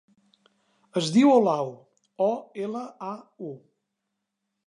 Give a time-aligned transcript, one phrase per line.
[1.01, 1.69] Es diu Olau:
[2.29, 2.31] o,
[2.67, 3.13] ela, a,
[3.51, 3.53] u.